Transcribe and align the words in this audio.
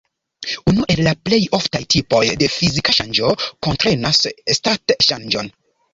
Unu 0.71 0.85
el 0.93 1.01
la 1.07 1.11
plej 1.27 1.39
oftaj 1.57 1.81
tipoj 1.95 2.23
de 2.43 2.49
fizika 2.53 2.97
ŝanĝo 3.01 3.35
kuntrenas 3.67 4.23
stat-ŝanĝon. 4.61 5.55